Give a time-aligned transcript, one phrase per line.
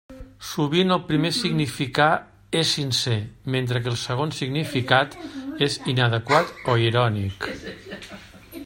[0.51, 2.07] Sovint el primer significar
[2.61, 3.19] és sincer,
[3.57, 5.19] mentre que el segon significat
[5.69, 7.51] és inadequat, o irònic.